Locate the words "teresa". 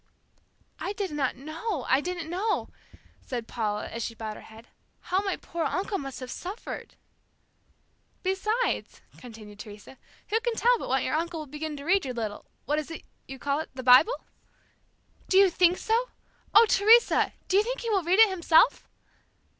9.59-9.99, 16.65-17.33